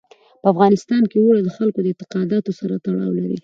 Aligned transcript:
په 0.41 0.47
افغانستان 0.53 1.01
کې 1.09 1.17
اوړي 1.19 1.41
د 1.43 1.49
خلکو 1.57 1.79
د 1.81 1.85
اعتقاداتو 1.91 2.51
سره 2.59 2.75
تړاو 2.85 3.17
لري. 3.19 3.37